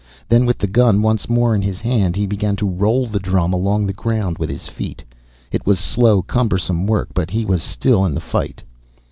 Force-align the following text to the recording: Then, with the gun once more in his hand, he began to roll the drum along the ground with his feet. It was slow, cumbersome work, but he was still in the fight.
Then, 0.29 0.47
with 0.47 0.57
the 0.57 0.65
gun 0.65 1.03
once 1.03 1.29
more 1.29 1.53
in 1.53 1.61
his 1.61 1.79
hand, 1.79 2.15
he 2.15 2.25
began 2.25 2.55
to 2.55 2.67
roll 2.67 3.05
the 3.05 3.19
drum 3.19 3.53
along 3.53 3.85
the 3.85 3.93
ground 3.93 4.39
with 4.39 4.49
his 4.49 4.65
feet. 4.65 5.03
It 5.51 5.67
was 5.67 5.77
slow, 5.77 6.23
cumbersome 6.23 6.87
work, 6.87 7.09
but 7.13 7.29
he 7.29 7.45
was 7.45 7.61
still 7.61 8.03
in 8.05 8.15
the 8.15 8.19
fight. 8.19 8.63